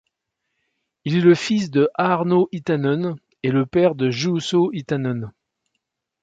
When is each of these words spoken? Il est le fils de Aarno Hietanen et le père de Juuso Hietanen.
Il 1.05 1.15
est 1.15 1.21
le 1.21 1.35
fils 1.35 1.69
de 1.69 1.87
Aarno 1.93 2.49
Hietanen 2.51 3.17
et 3.43 3.51
le 3.51 3.67
père 3.67 3.93
de 3.93 4.09
Juuso 4.09 4.71
Hietanen. 4.73 5.31